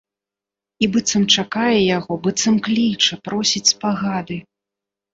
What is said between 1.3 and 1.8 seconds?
чакае